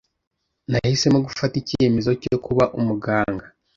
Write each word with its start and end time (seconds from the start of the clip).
Nahisemo 0.69 1.19
gufata 1.27 1.55
icyemezo 1.61 2.11
cyo 2.23 2.37
kuba 2.45 2.63
umuganga. 2.79 3.45